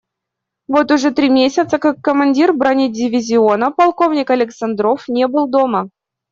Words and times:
Вот 0.67 0.89
уже 0.91 1.11
три 1.11 1.29
месяца, 1.29 1.77
как 1.77 2.01
командир 2.01 2.53
бронедивизиона 2.53 3.69
полковник 3.71 4.31
Александров 4.31 5.07
не 5.07 5.27
был 5.27 5.47
дома. 5.47 5.89